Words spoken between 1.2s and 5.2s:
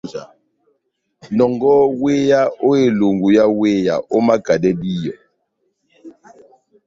Nɔngɔhɔ wéya ó elungu yá wéya, omakadɛ díyɔ.